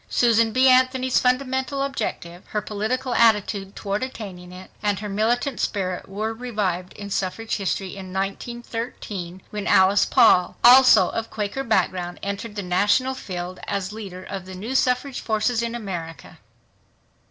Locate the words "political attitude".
2.63-3.75